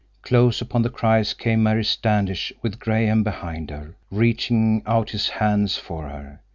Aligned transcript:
Close 0.23 0.61
upon 0.61 0.81
the 0.81 0.89
cries 0.89 1.35
came 1.35 1.61
Mary 1.61 1.83
Standish, 1.83 2.51
with 2.63 2.79
Graham 2.79 3.21
behind 3.21 3.69
her, 3.69 3.93
reaching 4.09 4.81
out 4.87 5.11
his 5.11 5.29
hands 5.29 5.77
for 5.77 6.09
her. 6.09 6.39